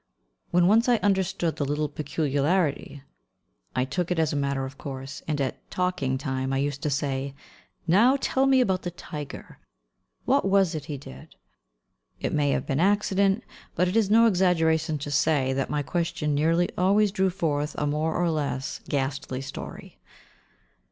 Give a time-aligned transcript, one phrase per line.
[0.49, 3.03] When once I understood the little peculiarity,
[3.75, 6.89] I took it as a matter of course, and at talking time I used to
[6.89, 7.35] say,
[7.85, 9.59] "Now tell me about the tiger:
[10.25, 11.35] what was it he did?"
[12.19, 13.43] It may have been accident,
[13.75, 17.85] but it is no exaggeration to say that my question nearly always drew forth a
[17.85, 19.99] more or less ghastly story.